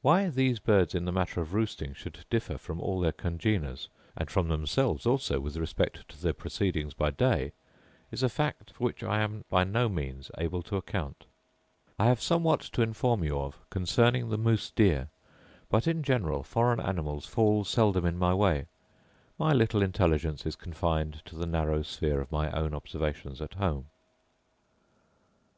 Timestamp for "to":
6.08-6.18, 10.62-10.76, 12.60-12.80, 21.26-21.36